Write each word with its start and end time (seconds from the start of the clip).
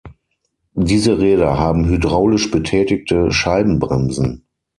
Diese 0.73 1.19
Räder 1.19 1.59
haben 1.59 1.85
hydraulisch 1.85 2.49
betätigte 2.49 3.29
Scheibenbremsen. 3.31 4.47